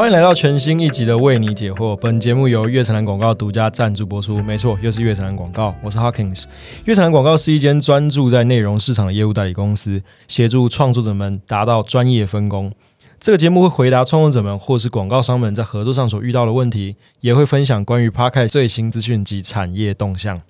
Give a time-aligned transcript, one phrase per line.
[0.00, 1.94] 欢迎来到全新一集的为你解惑。
[1.96, 4.34] 本节目由月城南广告独家赞助播出。
[4.44, 5.74] 没错，又是月城南广告。
[5.82, 6.44] 我是 Hawkins。
[6.86, 12.72] 月城南广告是一间专注在内容市场的业务代理公司，协助创作者们达到专业分工。
[13.20, 20.40] 这个节目会回答创作者们或是广告商们在合作上所遇到的问题，也会分享关于 Podcast 最新资讯及产业动向。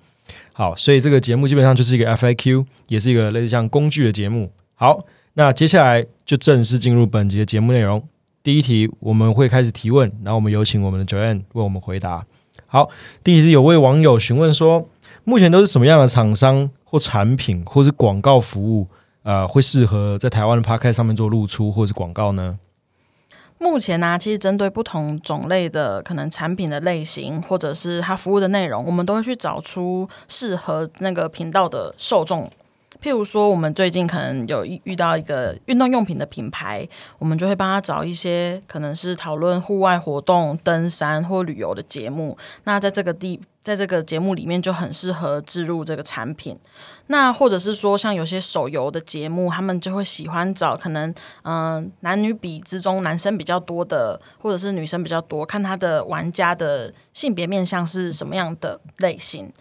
[0.53, 4.49] 好，所以这个节目基本上就是一个 FAQ，也是一个类似像工具的节目。
[4.75, 8.01] 好，那接下来就正式进入本集的节目内容。
[8.43, 12.25] 第一题，我们会开始提问，然后我们有请我们的 Joanne 为我们回答。
[12.65, 12.89] 好，
[13.23, 14.89] 第一题有位网友询问说，
[15.23, 18.87] 目前都是什么样的厂商或产品，或是广告服务，
[19.23, 22.57] 呃，会适合在台湾的 Podcast 上面做露出或是广告呢？
[23.59, 32.49] 目前呢，其实针对不同种类的可能产品的类型，或者是它服务的内容，我们都会去找出适合那个频道的受众。
[33.01, 42.37] 譬如说，我们最近可能有遇到一个运动用品的品牌，我们就会帮他找一些可能是讨论户外活动、登山或旅游的节目。
[42.65, 46.55] 那在这个地，在这个节目里面就很适合置入这个产品。
[47.07, 51.11] 那或者是说，像有些手游的节目，他们就会喜欢找可能
[51.43, 59.51] 嗯男女比之中男生比较多的，或者是女生比较多，看他的玩家的性别面向是什么样的类型。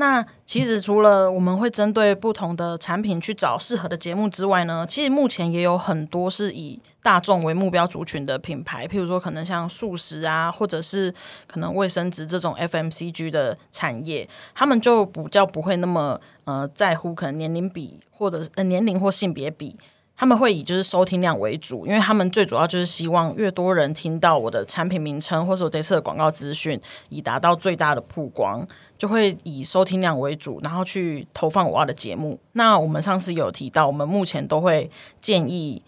[0.00, 11.12] 那其实除了我们会针对不同的产品去找适合的节目之外呢，其实目前也有很多是以大众为目标族群的品牌，譬如说可能像素食啊，或者是
[11.48, 19.76] 可能卫生纸这种 FMCG 的产业，他们就比较不会那么呃在乎可能年龄比或者呃年龄或性别比。
[20.18, 28.66] 他们会以就是收听量为主，因为他们最主要就是希望越多人听到我的产品名称，或是我这次的广告资讯，以达到最大的曝光，
[28.98, 32.40] 就会以收听量为主，然后去投放我要的节目。
[32.54, 35.80] 那我们上次有提到，我们目前都会建议，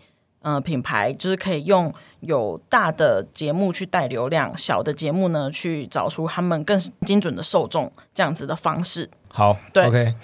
[0.42, 9.10] 呃，品牌就是可以用有大的节目去带流量，小的节目呢去找出他们更精准的受众，这样子的方式。
[9.28, 10.14] 好，对，OK。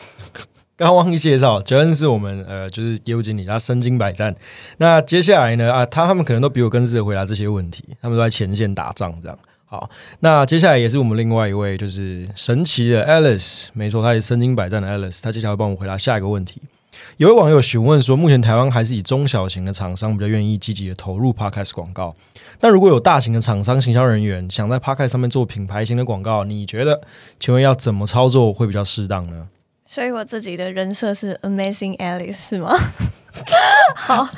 [0.78, 4.34] 刚刚忘记介绍，杰恩是我们呃，就是业务经理，他身经百战。
[4.76, 9.38] 那接下来呢啊，他他们可能都比我更适合回答这些问题，他们都在前线打仗这样。
[9.64, 9.88] 好，
[10.20, 16.60] 那接下来也是我们另外一位就是神奇的 Alice，没错，他是身经百战的 Alice，他接下来帮我回答下一个问题。
[17.16, 22.14] 有位网友询问说，目前台湾还是以中小型的厂商比较愿意积极的投入 Podcast 广告，
[22.60, 27.00] 那如果有大型的厂商行销人员想在 Podcast 上面做品牌型的广告，你觉得
[27.41, 29.48] 请问要怎么操作会比较适当呢？
[29.86, 32.74] 所以我自己的人设是 Amazing Alice 是吗？
[33.94, 34.28] 好，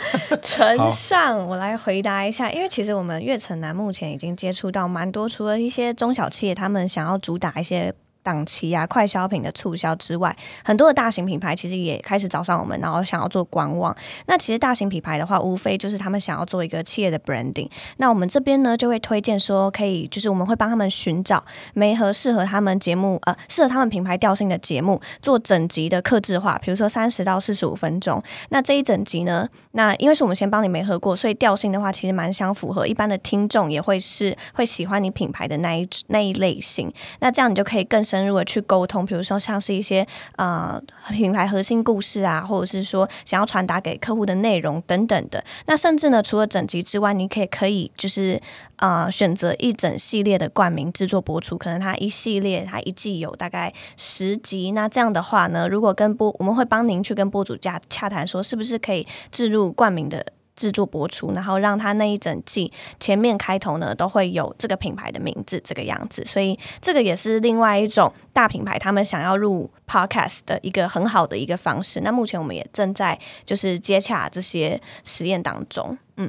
[0.42, 7.94] 陈上我来回答一下，因为其实我们悦城南目前已经接触到蛮多，除了一些中小企业，他们想要主打一些。
[8.22, 13.96] 档期啊，快消品的促销之外，很多的大型品牌其实也开始找上我们，然后想要做官网。
[14.26, 17.68] 那其实大型品牌的话，无非就是他们想要做一个企业的 branding。
[17.96, 21.42] 那我们这边呢，就会推荐说，可以就是我们会帮他们寻找
[21.72, 28.22] 每合适合他们节目呃，适合他们品牌调性的节目，做整集的克制化，比如说三十到四十五分钟。
[28.50, 36.92] 那这一整集呢，那因为是我们先帮你没合过，所以调性的话其实蛮相符合，一般的听众也会是会喜欢你品牌的那一那一类型。
[37.20, 38.17] 那这样你就可以更深。
[38.18, 40.06] 深入的去沟通，比如说像是一些
[40.36, 40.80] 呃
[41.10, 45.42] 品牌核心故事啊，或者是说想要传达给客户的内容等等的。
[45.66, 48.40] 那甚至呢，除了整集之外，你可以可以就是
[48.76, 54.72] 呃选择一整系列的冠名制作播出，可能它一系列它一季有大概十集。
[54.72, 60.24] 那这样的话呢，如果跟播我们会帮您去跟播主洽洽谈，说是不是可以置入冠名的。
[60.58, 66.24] 制作播出，然后让他那一整季前面开头呢都会有这个品牌的名字，这个样子。
[66.24, 72.00] 所以这个也是另外一种大品牌他们想要入 Podcast 的一个很好的一个方式。
[72.00, 76.28] 那目前我们也正在就是接洽这些实验当中，嗯。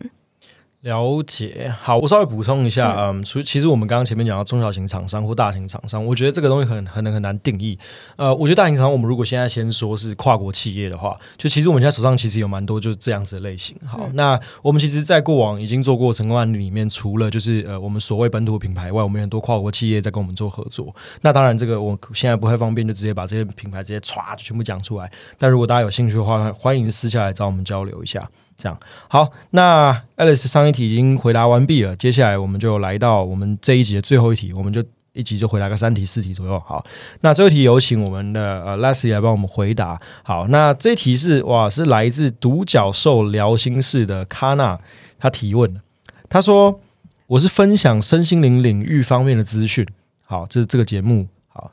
[0.81, 7.77] 了解，好，我稍微补充一下，嗯，所以其实我们刚刚前面讲到中小型厂商或大型厂商，我觉得这个东西很很难很难定义。
[8.15, 13.75] 呃，我觉得大型厂商，我们如果现在先说是跨国企业的话，就其实我们现在手上其实有蛮多就是这样子的类型。
[13.85, 20.95] 好，那我们其实，在过往已经做过成功案例里面，除了就是呃我们所谓本土品牌外，我们很多跨国企业在跟我们做合作。
[21.19, 25.11] 那当然，这个我现在不太方便，就直接把这些品牌直接歘就全部讲出来。
[25.37, 28.29] 但如果大家有兴趣的话，欢迎私下来找我们交流一下。
[28.59, 28.77] 这样
[29.07, 34.83] 好，那 Alice 上一题已经回答完毕了，接下来我们就来到我们这一集的最后一题，我们就
[35.13, 36.59] 一集就回答个三题四题左右。
[36.67, 36.85] 好，
[37.21, 39.97] 那最后一题有请我们的呃 Leslie 来帮我们回答。
[40.23, 44.77] 好，那这一题是哇，是来自独角兽聊心事的卡纳，
[45.17, 45.81] 他提问
[46.27, 46.81] 他说
[47.27, 49.87] 我是分享身心灵领域方面的资讯。
[50.25, 51.27] 好，这是这个节目。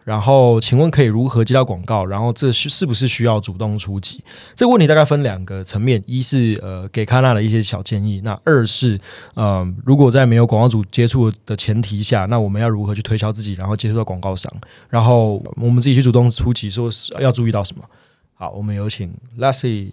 [0.05, 2.05] 然后请问可以如何接到广告？
[2.05, 4.23] 然后这是是不是需要主动出击？
[4.55, 8.99] 这个问题大概分两个层面：一是呃给康纳的一些小建议，那二是
[9.35, 14.53] 呃如果在没有广告主接触的前提下，那我们要如何去推销自己，然后接触到广告商，
[14.89, 17.85] 然后我们自己去主动出击，说是要注意到什么？
[18.35, 19.91] 好，我们有请 Lassie。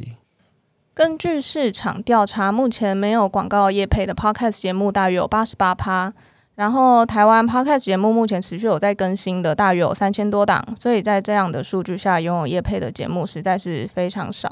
[0.94, 6.14] 根据市场调查，目前没有广告业配的 Podcast 节目大约有八十八趴。
[6.56, 14.50] 然后，台湾 Podcast 节目目前持续有在更新的，大约有三千多档，所以在这样的数据下，拥有业配的节目实在是非常少。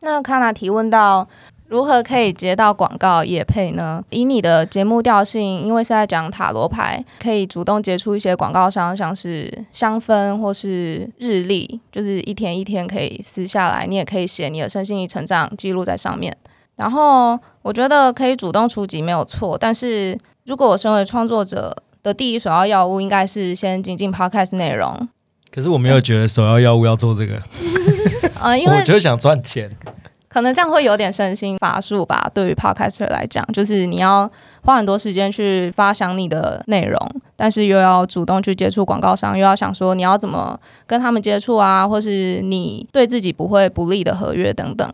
[0.00, 1.26] 那康娜提问到，
[1.66, 4.00] 如何可以接到广告业配呢？
[4.10, 16.36] 以你的节目调性，因为是在讲塔罗牌，可以主动接触一些广告商，像是香氛或是日历，就是一天一天可以撕下来，你也可以写你的身心灵成长记录在上面。
[16.78, 20.18] 然后，我觉得可以主动出击没有错，但是。
[20.48, 25.06] 如果我身为创作者的第一首要药物，应该是先精进 podcast 内容。
[25.50, 27.38] 可是我没有觉得首要药物要做这个，
[28.40, 29.70] 呃，因为我就是想赚钱，
[30.26, 32.30] 可能这样会有点身心乏术吧。
[32.32, 34.30] 对于 podcaster 来讲，就是你要
[34.62, 36.98] 花很多时间去发想你的内容，
[37.36, 44.90] 但是又要主动去接触广告商，又要想说你要怎么跟他们接触啊，或是你对自己不会不利的合约等等。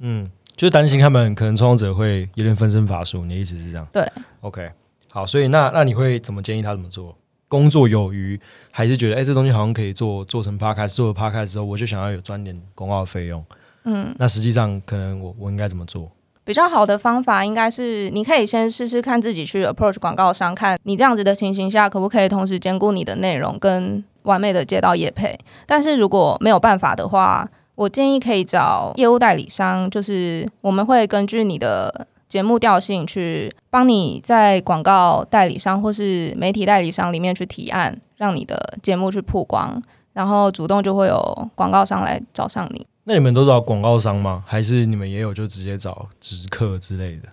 [0.00, 0.28] 嗯，
[0.60, 3.24] 就是担心他们可能创作者会有点分身乏术。
[3.24, 3.86] 你的意思是这样？
[3.90, 4.06] 对
[4.42, 4.70] ，OK。
[5.10, 7.16] 好，所以那那你会怎么建议他怎么做？
[7.48, 8.38] 工作有余，
[8.70, 13.42] 还是觉得哎，这东西好像可以做做成 podcast，做了 podcast 之后，我就想要有赚点广告费用。
[13.84, 16.12] 嗯，那实际上可能我我应该怎么做？
[16.44, 25.38] 比较好的方法应该是，你可以先试试看自己去 approach 广告商，看你这样子的情形下，可不可以同时兼顾你的内容跟完美的接到业配。
[25.64, 27.48] 但是如果没有办法的话，
[27.80, 32.06] 我建议可以找业务代理商，就是我们会根据你的。
[32.30, 39.82] 节目调性去帮你在广告代理商或是媒体代理商里面去提案，让你的节目去曝光，
[40.12, 42.86] 然后主动就会有广告商来找上你。
[43.02, 44.44] 那你们都找广告商吗？
[44.46, 47.28] 还是你们也有就直接找直客之类的？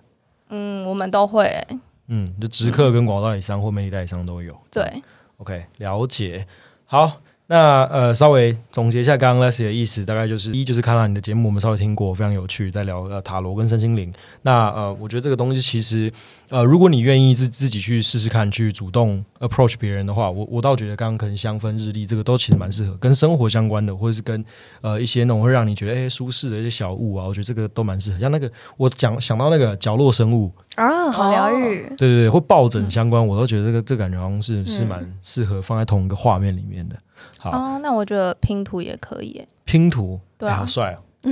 [0.48, 1.64] 嗯，我们都会。
[2.08, 4.52] 嗯，就直客跟广告代理商或媒体代理商都有。
[4.72, 5.00] 对
[5.36, 6.44] ，OK，了解。
[6.86, 7.20] 好。
[7.50, 14.12] 那呃，稍微总结一下刚刚 Leslie 的意思，大概就是一就是看到你的节目，我们稍微听过，非常有趣，在聊呃塔罗跟身心灵。
[14.42, 16.12] 那呃，我觉得这个东西其实
[16.50, 24.44] 呃，如果你愿意自自己去试试看，去主动 approach 别人的话，我我倒觉得刚刚可能香氛日历这个都其实蛮适合，跟生活相关的，或者是跟
[24.82, 28.18] 呃一些那种会让你觉得哎舒适的一些小物啊，我觉得这个都蛮适合。
[28.18, 36.96] 像那个我讲想到那个角落生物啊，好疗愈，对对对，或抱枕相关，我都觉得这个这感觉好像是是蛮适合放在同一个画面里面的。
[37.44, 39.46] 哦，那我觉得拼图也可以。
[39.64, 41.30] 拼图，对，好帅哦，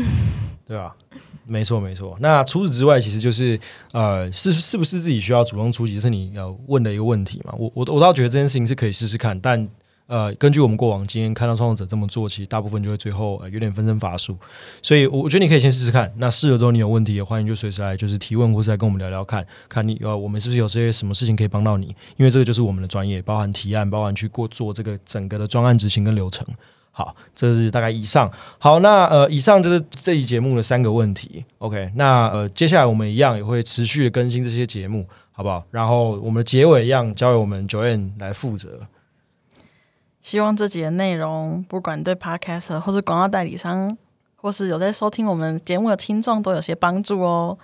[0.66, 0.94] 对吧？
[1.44, 2.16] 没错，没错。
[2.20, 3.58] 那除此之外，其实就是
[3.92, 7.54] 呃，是是不是自己需要主动出击，是你要问的一个问题嘛？
[7.56, 9.68] 我我我倒觉得这件事情是可以试试看，但。
[10.06, 14.36] 呃，根据我们过往经验，看到创作者这么做，其实大部分就会最后呃有点分身乏术。
[14.80, 16.12] 所以，我觉得你可以先试试看。
[16.18, 21.88] 那试了之后，你有问题也欢迎就随时来，就是提问或是来跟我们聊聊看，看你呃，我们是不是有些什么事情可以帮到你？
[22.16, 26.46] 因为这个就是我们的专业，包含提案，包含去过做这个整个的专案执行跟流程。
[26.92, 28.30] 好，这是大概以上。
[28.58, 31.44] 好，那呃，以上就是这一节目的三个问题。
[31.58, 35.62] OK，那呃，接下来我们一样也会持续的更新这些节目，好不好？
[35.72, 38.80] 然后我们的结尾一样交由我们 Joanne 来负责。
[40.26, 43.96] 希望这集的内容，不管对 Podcast 或是广告代理商，
[44.34, 47.56] 或是有在收听我们节目的听众，都有些帮助哦。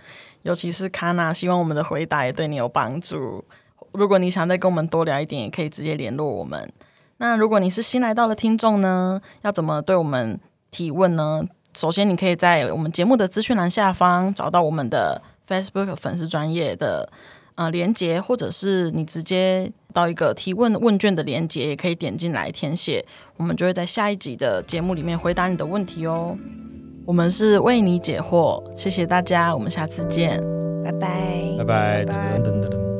[0.42, 3.44] 尤其是卡娜，希望我们的回答也对你有帮助。
[3.90, 6.72] 如果你想再跟我们多聊一点，也可以直接联络我们。
[7.16, 10.38] 那如果你是新来到的听众呢，要怎么对我们
[10.70, 11.42] 提问呢？
[11.74, 17.10] 首先，你可以在我们节目的资讯栏下方找到我们的 Facebook 粉丝专业的
[17.54, 19.70] 呃连接，或者是你直接。
[19.94, 23.04] 到一个提问问卷的连接，也可以点进来填写，
[23.36, 26.34] 我们就会在下一集的节目里面回答你的问题哦。
[27.04, 30.40] 我们是为你解惑，谢谢大家，我们下次见，
[30.82, 32.91] 拜拜，拜拜。